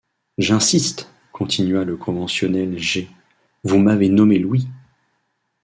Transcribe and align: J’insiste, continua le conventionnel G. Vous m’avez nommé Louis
J’insiste, 0.39 1.13
continua 1.31 1.83
le 1.85 1.95
conventionnel 1.95 2.75
G. 2.79 3.07
Vous 3.63 3.77
m’avez 3.77 4.09
nommé 4.09 4.39
Louis 4.39 4.67